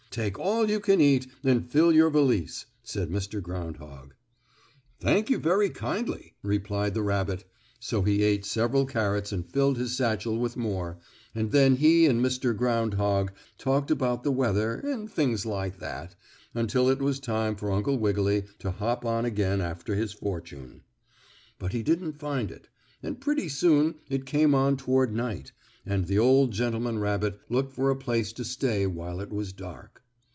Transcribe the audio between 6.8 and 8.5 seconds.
the rabbit, so he ate